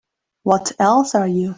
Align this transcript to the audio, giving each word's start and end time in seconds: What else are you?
What 0.41 0.71
else 0.79 1.13
are 1.13 1.27
you? 1.27 1.49